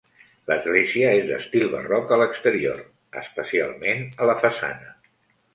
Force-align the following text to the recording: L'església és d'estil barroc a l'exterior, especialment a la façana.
L'església 0.51 1.11
és 1.17 1.27
d'estil 1.27 1.67
barroc 1.75 2.13
a 2.15 2.19
l'exterior, 2.21 2.81
especialment 3.23 4.03
a 4.25 4.31
la 4.33 4.39
façana. 4.47 4.91